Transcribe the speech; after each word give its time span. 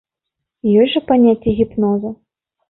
Ёсць 0.83 0.93
жа 0.95 1.01
паняцце 1.11 1.55
гіпнозу. 1.61 2.09